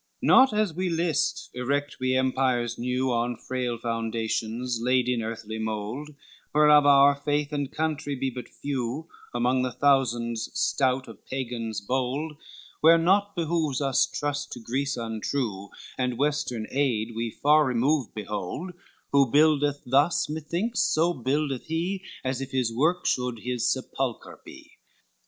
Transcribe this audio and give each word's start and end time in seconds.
XXV 0.01 0.25
"Not 0.25 0.51
as 0.51 0.73
we 0.73 0.89
list 0.89 1.51
erect 1.53 1.97
we 1.99 2.15
empires 2.17 2.79
new 2.79 3.11
On 3.11 3.35
frail 3.37 3.77
foundations 3.77 4.79
laid 4.81 5.07
in 5.07 5.21
earthly 5.21 5.59
mould, 5.59 6.15
Where 6.53 6.71
of 6.71 6.87
our 6.87 7.15
faith 7.15 7.53
and 7.53 7.71
country 7.71 8.15
be 8.15 8.31
but 8.31 8.49
few 8.49 9.09
Among 9.35 9.61
the 9.61 9.71
thousands 9.71 10.49
stout 10.59 11.07
of 11.07 11.23
Pagans 11.27 11.81
bold, 11.81 12.33
Where 12.79 12.97
naught 12.97 13.35
behoves 13.35 13.79
us 13.79 14.07
trust 14.07 14.51
to 14.53 14.59
Greece 14.59 14.97
untrue, 14.97 15.69
And 15.99 16.17
Western 16.17 16.65
aid 16.71 17.09
we 17.15 17.29
far 17.29 17.63
removed 17.63 18.15
behold: 18.15 18.71
Who 19.11 19.29
buildeth 19.29 19.83
thus, 19.85 20.27
methinks, 20.27 20.79
so 20.79 21.13
buildeth 21.13 21.65
he, 21.67 22.03
As 22.23 22.41
if 22.41 22.49
his 22.49 22.73
work 22.75 23.05
should 23.05 23.41
his 23.43 23.71
sepulchre 23.71 24.39
be. 24.43 24.71